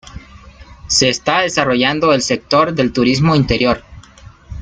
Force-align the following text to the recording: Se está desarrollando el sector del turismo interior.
Se 0.87 1.09
está 1.09 1.41
desarrollando 1.41 2.11
el 2.11 2.23
sector 2.23 2.73
del 2.73 2.91
turismo 2.91 3.35
interior. 3.35 3.83